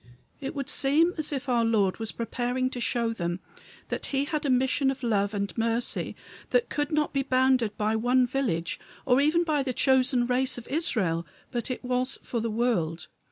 [0.39, 3.39] It would seem as if our Lord was preparing to show them
[3.89, 6.15] that he had a mission of love and mercy
[6.49, 10.67] that could not be bounded by one village, or even by the chosen race of
[10.69, 13.09] Israel, but was for the world.